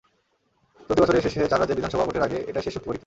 [0.89, 2.99] চলতি বছরের শেষে চার রাজ্যের বিধানসভা ভোটের আগে এটাই শেষ শক্তি পরীক্ষা।